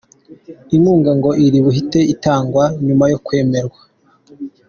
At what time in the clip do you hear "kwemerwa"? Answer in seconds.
3.25-3.79